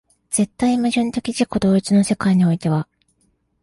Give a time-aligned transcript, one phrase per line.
[0.31, 2.87] 絶対矛盾的自己同一の世界においては、